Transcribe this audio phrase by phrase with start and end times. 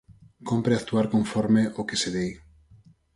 [0.49, 2.29] Cómpre actuar conforme ao que se di.